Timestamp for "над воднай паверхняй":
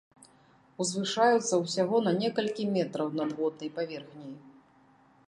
3.21-4.33